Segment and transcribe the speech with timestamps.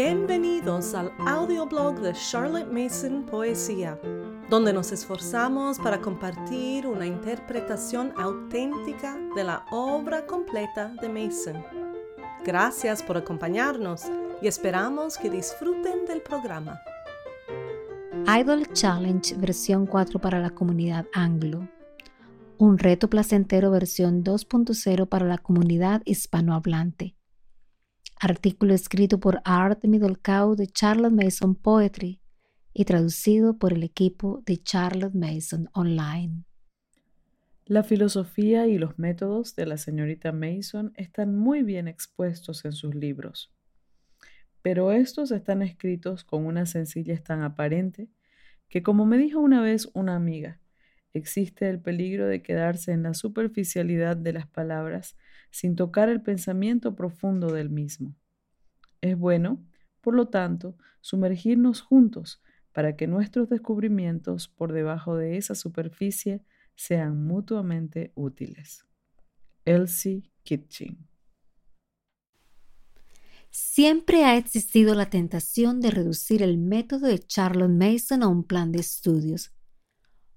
[0.00, 3.98] Bienvenidos al audioblog de Charlotte Mason Poesía,
[4.48, 11.64] donde nos esforzamos para compartir una interpretación auténtica de la obra completa de Mason.
[12.44, 14.04] Gracias por acompañarnos
[14.40, 16.80] y esperamos que disfruten del programa.
[18.40, 21.66] Idol Challenge versión 4 para la comunidad anglo.
[22.56, 27.17] Un reto placentero versión 2.0 para la comunidad hispanohablante
[28.20, 32.20] artículo escrito por Art Middlecow de Charlotte Mason Poetry
[32.72, 36.44] y traducido por el equipo de Charlotte Mason Online.
[37.64, 42.94] La filosofía y los métodos de la señorita Mason están muy bien expuestos en sus
[42.94, 43.52] libros,
[44.62, 48.08] pero estos están escritos con una sencillez tan aparente
[48.68, 50.60] que, como me dijo una vez una amiga,
[51.14, 55.16] existe el peligro de quedarse en la superficialidad de las palabras
[55.50, 58.14] sin tocar el pensamiento profundo del mismo.
[59.00, 59.64] Es bueno,
[60.00, 62.42] por lo tanto, sumergirnos juntos
[62.72, 68.86] para que nuestros descubrimientos por debajo de esa superficie sean mutuamente útiles.
[69.64, 71.08] Elsie Kitching
[73.50, 78.72] Siempre ha existido la tentación de reducir el método de Charlotte Mason a un plan
[78.72, 79.52] de estudios.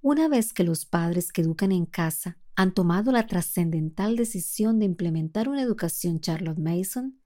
[0.03, 4.85] Una vez que los padres que educan en casa han tomado la trascendental decisión de
[4.85, 7.21] implementar una educación Charlotte Mason,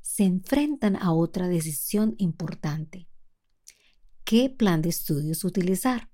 [0.00, 3.08] se enfrentan a otra decisión importante.
[4.24, 6.10] ¿Qué plan de estudios utilizar?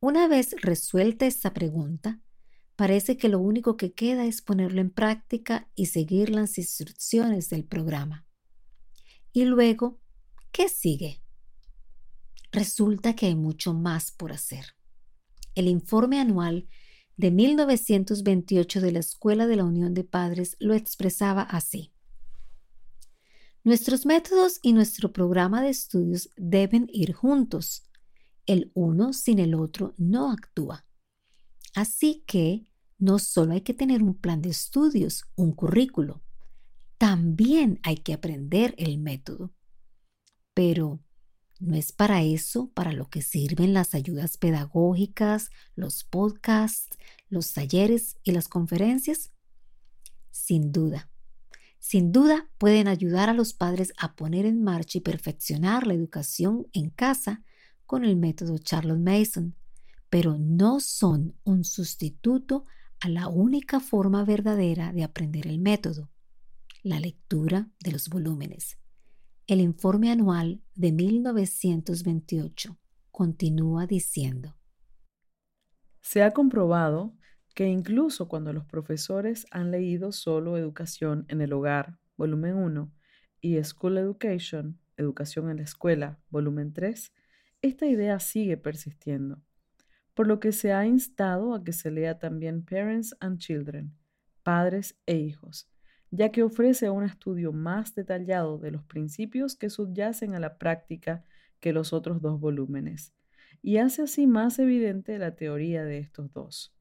[0.00, 2.20] Una vez resuelta esta pregunta,
[2.74, 7.64] parece que lo único que queda es ponerlo en práctica y seguir las instrucciones del
[7.64, 8.26] programa.
[9.32, 10.00] Y luego,
[10.50, 11.22] ¿qué sigue?
[12.50, 14.76] Resulta que hay mucho más por hacer.
[15.56, 16.68] El informe anual
[17.16, 21.92] de 1928 de la Escuela de la Unión de Padres lo expresaba así.
[23.64, 27.90] Nuestros métodos y nuestro programa de estudios deben ir juntos.
[28.46, 30.86] El uno sin el otro no actúa.
[31.74, 36.22] Así que no solo hay que tener un plan de estudios, un currículo,
[36.98, 39.52] también hay que aprender el método.
[40.54, 41.00] Pero,
[41.58, 46.96] ¿no es para eso para lo que sirven las ayudas pedagógicas, los podcasts,
[47.28, 49.32] los talleres y las conferencias?
[50.30, 51.10] Sin duda.
[51.78, 56.66] Sin duda pueden ayudar a los padres a poner en marcha y perfeccionar la educación
[56.72, 57.42] en casa
[57.86, 59.54] con el método Charlotte Mason,
[60.10, 62.64] pero no son un sustituto
[63.00, 66.10] a la única forma verdadera de aprender el método,
[66.82, 68.78] la lectura de los volúmenes.
[69.48, 72.80] El informe anual de 1928
[73.12, 74.56] continúa diciendo.
[76.00, 77.14] Se ha comprobado
[77.54, 82.92] que incluso cuando los profesores han leído solo Educación en el Hogar, volumen 1,
[83.40, 87.12] y School Education, Educación en la Escuela, volumen 3,
[87.62, 89.44] esta idea sigue persistiendo,
[90.14, 93.96] por lo que se ha instado a que se lea también Parents and Children,
[94.42, 95.70] Padres e Hijos,
[96.10, 101.24] ya que ofrece un estudio más detallado de los principios que subyacen a la práctica
[101.60, 103.14] que los otros dos volúmenes,
[103.62, 106.74] y hace así más evidente la teoría de estos dos.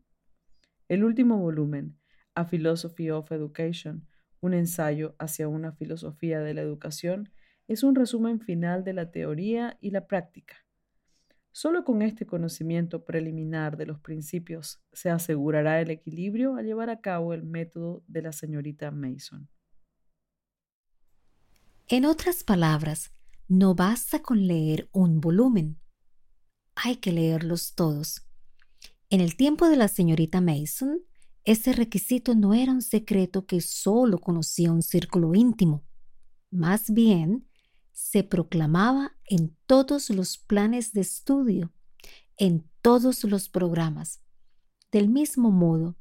[0.88, 1.98] El último volumen,
[2.36, 4.08] A Philosophy of Education,
[4.42, 7.32] un ensayo hacia una filosofía de la educación,
[7.68, 10.65] es un resumen final de la teoría y la práctica.
[11.56, 17.00] Solo con este conocimiento preliminar de los principios se asegurará el equilibrio al llevar a
[17.00, 19.48] cabo el método de la señorita Mason.
[21.88, 23.14] En otras palabras,
[23.48, 25.80] no basta con leer un volumen.
[26.76, 28.26] Hay que leerlos todos
[29.10, 31.00] en el tiempo de la señorita Mason,
[31.44, 35.84] ese requisito no era un secreto que solo conocía un círculo íntimo.
[36.50, 37.48] Más bien,
[37.96, 41.72] se proclamaba en todos los planes de estudio,
[42.38, 44.22] en todos los programas.
[44.92, 45.96] Del mismo modo,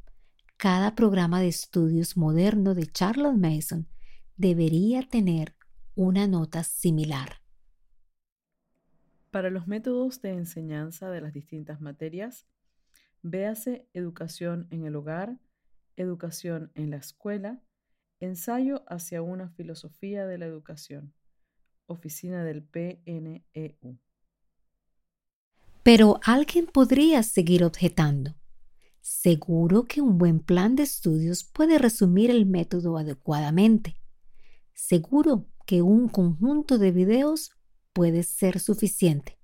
[0.56, 3.88] cada programa de estudios moderno de Charlotte Mason
[4.37, 5.55] debería tener
[5.94, 7.41] una nota similar.
[9.31, 12.47] Para los métodos de enseñanza de las distintas materias,
[13.26, 15.38] Véase educación en el hogar,
[15.97, 17.62] educación en la escuela,
[18.20, 21.14] ensayo hacia una filosofía de la educación.
[21.87, 23.99] Oficina del PNEU.
[25.83, 28.35] Pero alguien podría seguir objetando.
[29.01, 33.97] Seguro que un buen plan de estudios puede resumir el método adecuadamente.
[34.73, 37.51] Seguro que un conjunto de videos
[37.93, 39.39] puede ser suficiente.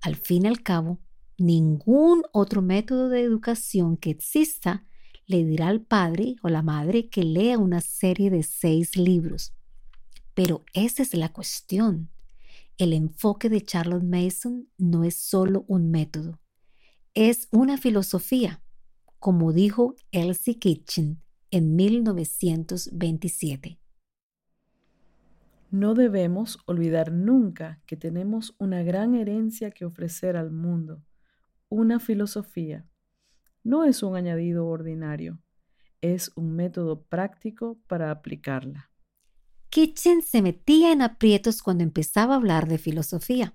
[0.00, 1.00] Al fin y al cabo,
[1.38, 4.86] Ningún otro método de educación que exista
[5.26, 9.52] le dirá al padre o la madre que lea una serie de seis libros.
[10.36, 12.10] Pero esa es la cuestión.
[12.76, 16.38] El enfoque de Charlotte Mason no es solo un método,
[17.14, 18.62] es una filosofía,
[19.18, 23.80] como dijo Elsie Kitchen en 1927.
[25.70, 31.02] No debemos olvidar nunca que tenemos una gran herencia que ofrecer al mundo,
[31.70, 32.86] una filosofía.
[33.64, 35.40] No es un añadido ordinario,
[36.02, 38.90] es un método práctico para aplicarla.
[39.70, 43.54] Kitchen se metía en aprietos cuando empezaba a hablar de filosofía.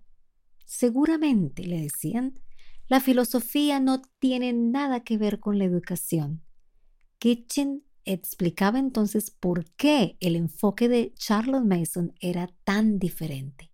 [0.65, 2.39] Seguramente, le decían,
[2.87, 6.43] la filosofía no tiene nada que ver con la educación.
[7.19, 13.71] Kitchen explicaba entonces por qué el enfoque de Charlotte Mason era tan diferente.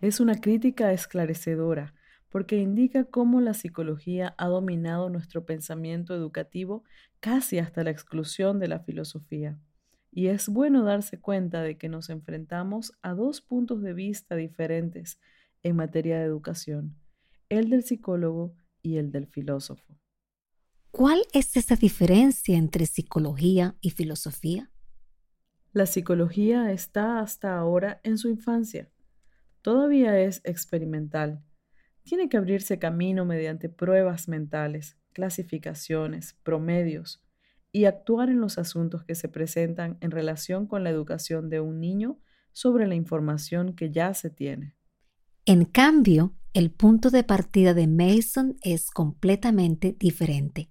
[0.00, 1.94] Es una crítica esclarecedora
[2.28, 6.84] porque indica cómo la psicología ha dominado nuestro pensamiento educativo
[7.20, 9.58] casi hasta la exclusión de la filosofía.
[10.10, 15.20] Y es bueno darse cuenta de que nos enfrentamos a dos puntos de vista diferentes
[15.62, 16.96] en materia de educación,
[17.48, 19.98] el del psicólogo y el del filósofo.
[20.90, 24.70] ¿Cuál es esa diferencia entre psicología y filosofía?
[25.72, 28.90] La psicología está hasta ahora en su infancia.
[29.60, 31.44] Todavía es experimental.
[32.04, 37.22] Tiene que abrirse camino mediante pruebas mentales, clasificaciones, promedios,
[37.72, 41.80] y actuar en los asuntos que se presentan en relación con la educación de un
[41.80, 42.18] niño
[42.52, 44.74] sobre la información que ya se tiene.
[45.44, 50.70] En cambio, el punto de partida de Mason es completamente diferente.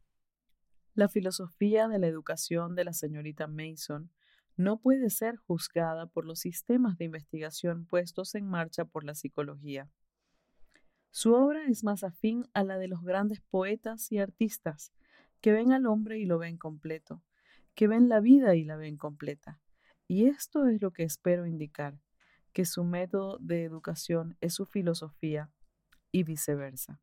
[0.94, 4.12] La filosofía de la educación de la señorita Mason
[4.56, 9.90] no puede ser juzgada por los sistemas de investigación puestos en marcha por la psicología.
[11.12, 14.92] Su obra es más afín a la de los grandes poetas y artistas,
[15.42, 17.24] que ven al hombre y lo ven completo,
[17.75, 19.60] que ven la vida y la ven completa.
[20.07, 22.00] Y esto es lo que espero indicar,
[22.54, 25.51] que su método de educación es su filosofía
[26.12, 27.01] y viceversa.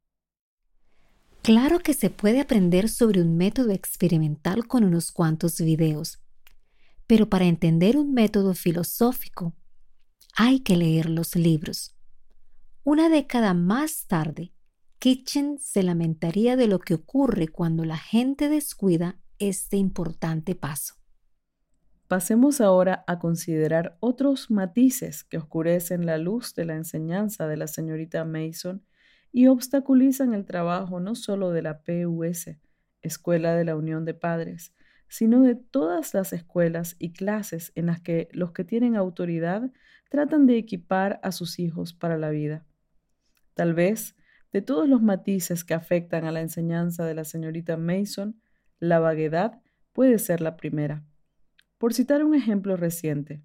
[1.42, 6.22] Claro que se puede aprender sobre un método experimental con unos cuantos videos,
[7.06, 9.54] pero para entender un método filosófico
[10.34, 11.94] hay que leer los libros.
[12.82, 14.53] Una década más tarde,
[15.04, 20.94] Kitchen se lamentaría de lo que ocurre cuando la gente descuida este importante paso.
[22.08, 27.66] Pasemos ahora a considerar otros matices que oscurecen la luz de la enseñanza de la
[27.66, 28.82] señorita Mason
[29.30, 32.56] y obstaculizan el trabajo no solo de la PUS,
[33.02, 34.72] Escuela de la Unión de Padres,
[35.06, 39.70] sino de todas las escuelas y clases en las que los que tienen autoridad
[40.08, 42.64] tratan de equipar a sus hijos para la vida.
[43.52, 44.16] Tal vez
[44.54, 48.40] de todos los matices que afectan a la enseñanza de la señorita Mason,
[48.78, 49.60] la vaguedad
[49.92, 51.04] puede ser la primera.
[51.76, 53.42] Por citar un ejemplo reciente,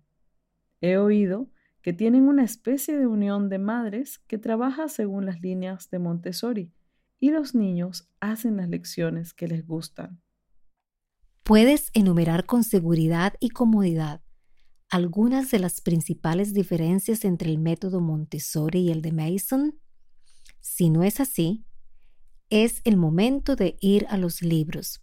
[0.82, 1.50] he oído
[1.82, 6.74] que tienen una especie de unión de madres que trabaja según las líneas de Montessori
[7.20, 10.22] y los niños hacen las lecciones que les gustan.
[11.42, 14.22] Puedes enumerar con seguridad y comodidad
[14.92, 19.80] algunas de las principales diferencias entre el método Montessori y el de Mason?
[20.60, 21.66] Si no es así,
[22.50, 25.02] es el momento de ir a los libros.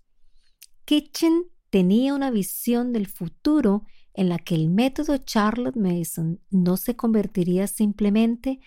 [0.84, 3.84] Kitchen tenía una visión del futuro
[4.14, 8.60] en la que el método Charlotte Mason no se convertiría simplemente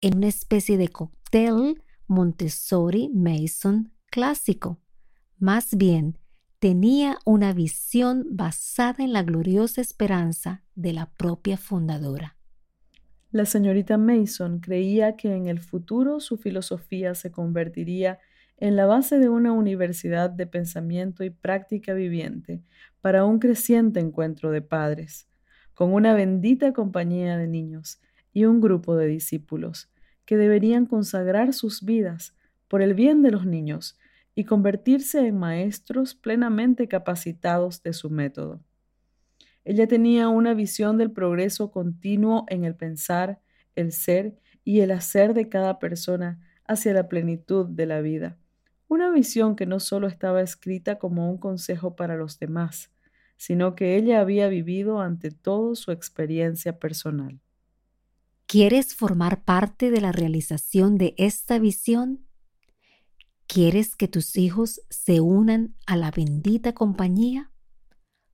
[0.00, 4.80] en una especie de cóctel Montessori Mason clásico.
[5.38, 6.18] Más bien,
[6.58, 12.35] tenía una visión basada en la gloriosa esperanza de la propia fundadora.
[13.32, 18.20] La señorita Mason creía que en el futuro su filosofía se convertiría
[18.56, 22.62] en la base de una universidad de pensamiento y práctica viviente
[23.00, 25.28] para un creciente encuentro de padres,
[25.74, 28.00] con una bendita compañía de niños
[28.32, 29.90] y un grupo de discípulos
[30.24, 32.34] que deberían consagrar sus vidas
[32.68, 33.98] por el bien de los niños
[34.34, 38.65] y convertirse en maestros plenamente capacitados de su método.
[39.66, 43.40] Ella tenía una visión del progreso continuo en el pensar,
[43.74, 48.38] el ser y el hacer de cada persona hacia la plenitud de la vida.
[48.86, 52.92] Una visión que no solo estaba escrita como un consejo para los demás,
[53.36, 57.40] sino que ella había vivido ante todo su experiencia personal.
[58.46, 62.24] ¿Quieres formar parte de la realización de esta visión?
[63.48, 67.50] ¿Quieres que tus hijos se unan a la bendita compañía?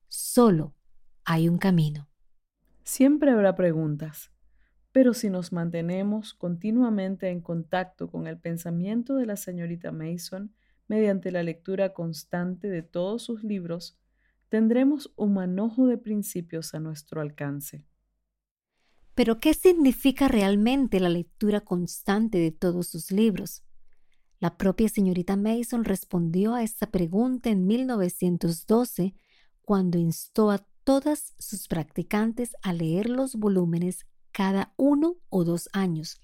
[0.09, 0.75] Solo
[1.25, 2.09] hay un camino.
[2.83, 4.31] Siempre habrá preguntas,
[4.91, 10.53] pero si nos mantenemos continuamente en contacto con el pensamiento de la señorita Mason
[10.87, 13.97] mediante la lectura constante de todos sus libros,
[14.49, 17.85] tendremos un manojo de principios a nuestro alcance.
[19.15, 23.63] Pero, ¿qué significa realmente la lectura constante de todos sus libros?
[24.39, 29.15] La propia señorita Mason respondió a esta pregunta en 1912
[29.61, 36.19] cuando instó a todas sus practicantes a leer los volúmenes cada uno o dos años,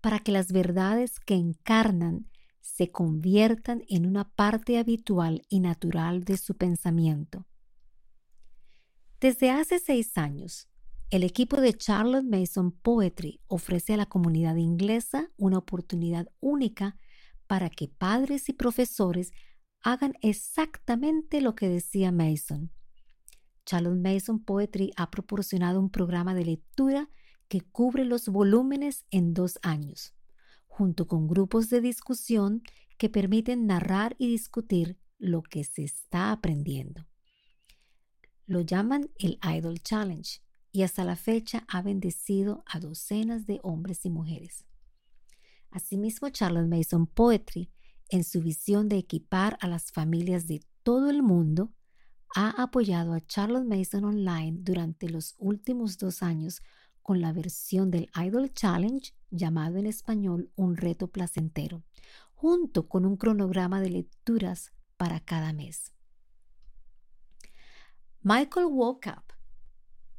[0.00, 2.28] para que las verdades que encarnan
[2.60, 7.46] se conviertan en una parte habitual y natural de su pensamiento.
[9.20, 10.68] Desde hace seis años,
[11.10, 16.98] el equipo de Charlotte Mason Poetry ofrece a la comunidad inglesa una oportunidad única
[17.46, 19.32] para que padres y profesores
[19.82, 22.70] hagan exactamente lo que decía Mason.
[23.68, 27.10] Charlotte Mason Poetry ha proporcionado un programa de lectura
[27.48, 30.14] que cubre los volúmenes en dos años,
[30.68, 32.62] junto con grupos de discusión
[32.96, 37.06] que permiten narrar y discutir lo que se está aprendiendo.
[38.46, 40.40] Lo llaman el Idol Challenge
[40.72, 44.64] y hasta la fecha ha bendecido a docenas de hombres y mujeres.
[45.70, 47.70] Asimismo, Charlotte Mason Poetry,
[48.08, 51.74] en su visión de equipar a las familias de todo el mundo,
[52.34, 56.62] ha apoyado a Charlotte Mason Online durante los últimos dos años
[57.02, 61.82] con la versión del Idol Challenge, llamado en español Un reto placentero,
[62.34, 65.92] junto con un cronograma de lecturas para cada mes.
[68.22, 69.32] Michael Walkup,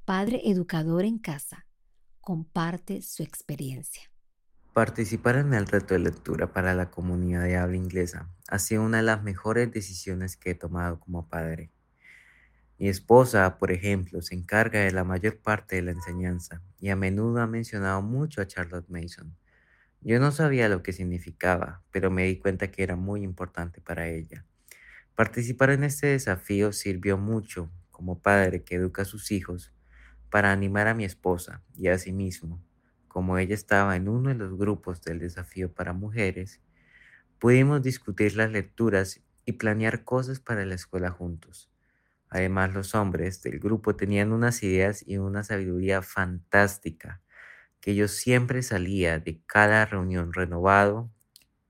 [0.05, 1.67] padre educador en casa,
[2.21, 4.09] comparte su experiencia.
[4.73, 8.97] Participar en el reto de lectura para la comunidad de habla inglesa ha sido una
[8.97, 11.71] de las mejores decisiones que he tomado como padre.
[12.79, 16.95] Mi esposa, por ejemplo, se encarga de la mayor parte de la enseñanza y a
[16.95, 19.35] menudo ha mencionado mucho a Charlotte Mason.
[20.01, 24.09] Yo no sabía lo que significaba, pero me di cuenta que era muy importante para
[24.09, 24.45] ella.
[25.15, 29.73] Participar en este desafío sirvió mucho como padre que educa a sus hijos,
[30.29, 32.63] para animar a mi esposa y a sí mismo,
[33.07, 36.61] como ella estaba en uno de los grupos del desafío para mujeres,
[37.39, 41.68] pudimos discutir las lecturas y planear cosas para la escuela juntos.
[42.29, 47.21] Además, los hombres del grupo tenían unas ideas y una sabiduría fantástica,
[47.81, 51.09] que yo siempre salía de cada reunión renovado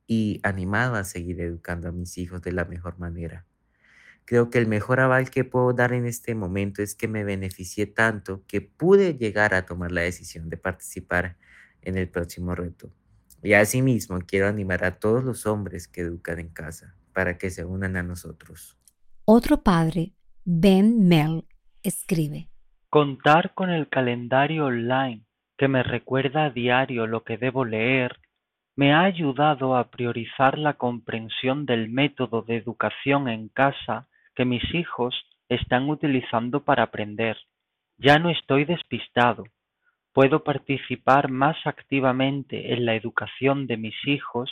[0.08, 3.46] y animado a seguir educando a mis hijos de la mejor manera.
[4.25, 7.88] Creo que el mejor aval que puedo dar en este momento es que me beneficié
[7.88, 11.38] tanto que pude llegar a tomar la decisión de participar
[11.82, 12.92] en el próximo reto.
[13.42, 17.66] Y asimismo quiero animar a todos los hombres que educan en casa para que se
[17.66, 18.78] unan a nosotros.
[19.25, 20.13] Otro padre,
[20.46, 21.43] Ben Mel,
[21.84, 22.48] escribe.
[22.89, 25.25] Contar con el calendario online
[25.58, 28.17] que me recuerda a diario lo que debo leer
[28.75, 34.63] me ha ayudado a priorizar la comprensión del método de educación en casa que mis
[34.74, 35.13] hijos
[35.50, 37.38] están utilizando para aprender.
[37.98, 39.43] Ya no estoy despistado.
[40.13, 44.50] Puedo participar más activamente en la educación de mis hijos,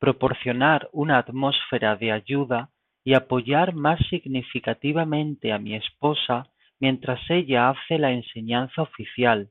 [0.00, 2.70] proporcionar una atmósfera de ayuda
[3.08, 6.46] y apoyar más significativamente a mi esposa
[6.78, 9.48] mientras ella hace la enseñanza oficial.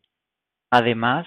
[0.70, 1.26] Además,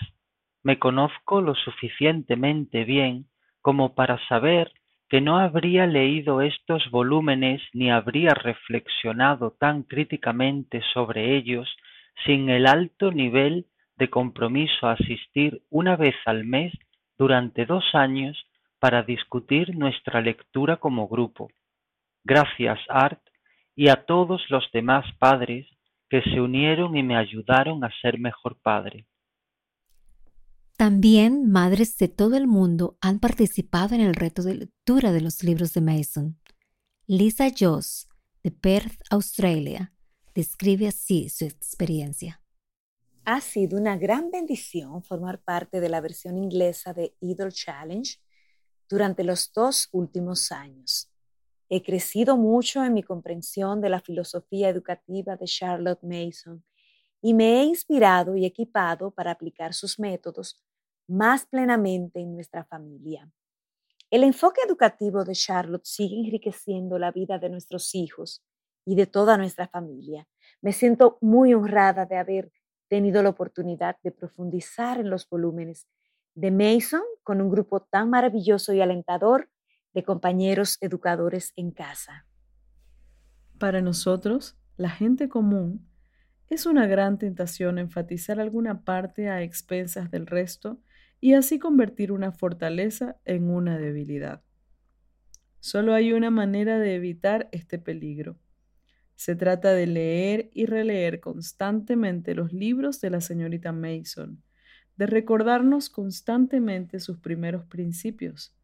[0.63, 3.25] me conozco lo suficientemente bien
[3.63, 4.71] como para saber
[5.09, 11.69] que no habría leído estos volúmenes ni habría reflexionado tan críticamente sobre ellos
[12.25, 16.73] sin el alto nivel de compromiso a asistir una vez al mes
[17.19, 18.47] durante dos años
[18.79, 21.51] para discutir nuestra lectura como grupo.
[22.25, 23.21] Gracias, Art,
[23.75, 25.67] y a todos los demás padres
[26.09, 29.07] que se unieron y me ayudaron a ser mejor padre.
[30.77, 35.45] También madres de todo el mundo han participado en el reto de lectura de los
[35.45, 36.41] libros de Mason.
[37.07, 38.09] Lisa Joss,
[38.43, 39.93] de Perth, Australia,
[40.35, 42.43] describe así su experiencia.
[43.25, 48.19] Ha sido una gran bendición formar parte de la versión inglesa de Idol Challenge
[48.89, 51.10] durante los dos últimos años.
[51.73, 56.65] He crecido mucho en mi comprensión de la filosofía educativa de Charlotte Mason
[57.23, 60.61] y me he inspirado y equipado para aplicar sus métodos
[61.07, 63.31] más plenamente en nuestra familia.
[64.11, 68.43] El enfoque educativo de Charlotte sigue enriqueciendo la vida de nuestros hijos
[68.85, 70.27] y de toda nuestra familia.
[70.61, 72.53] Me siento muy honrada de haber
[72.89, 75.87] tenido la oportunidad de profundizar en los volúmenes
[76.35, 79.49] de Mason con un grupo tan maravilloso y alentador
[79.95, 82.27] de compañeros educadores en casa.
[83.59, 85.87] Para nosotros, la gente común,
[86.49, 90.81] es una gran tentación enfatizar alguna parte a expensas del resto
[91.21, 94.43] y así convertir una fortaleza en una debilidad.
[95.61, 98.39] Solo hay una manera de evitar este peligro.
[99.15, 104.43] Se trata de leer y releer constantemente los libros de la señorita Mason,
[104.97, 108.57] de recordarnos constantemente sus primeros principios,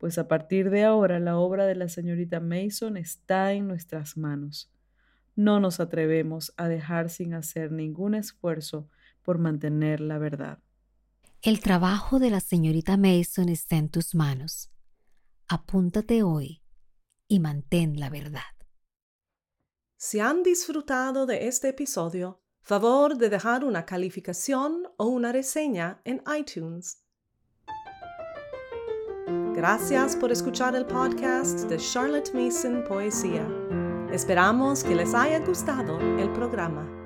[0.00, 4.72] pues a partir de ahora la obra de la señorita Mason está en nuestras manos.
[5.36, 8.88] No nos atrevemos a dejar sin hacer ningún esfuerzo
[9.22, 10.58] por mantener la verdad.
[11.42, 14.70] El trabajo de la señorita Mason está en tus manos.
[15.48, 16.62] Apúntate hoy
[17.28, 18.54] y mantén la verdad.
[19.98, 26.22] Si han disfrutado de este episodio, favor de dejar una calificación o una reseña en
[26.38, 27.04] iTunes.
[29.60, 33.46] Gracias por escuchar el podcast de Charlotte Mason Poesía.
[34.10, 36.99] Esperamos que les haya gustado el programa.